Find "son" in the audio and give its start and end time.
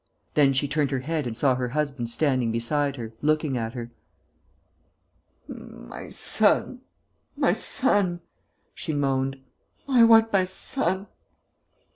6.09-6.81, 7.53-8.21, 10.45-11.05